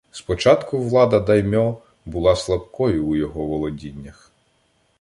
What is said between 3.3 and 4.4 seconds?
володіннях.